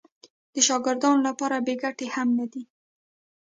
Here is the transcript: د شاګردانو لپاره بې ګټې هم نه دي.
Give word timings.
د 0.53 0.55
شاګردانو 0.67 1.25
لپاره 1.27 1.55
بې 1.65 1.75
ګټې 1.83 2.07
هم 2.15 2.29
نه 2.39 2.45
دي. 2.51 2.63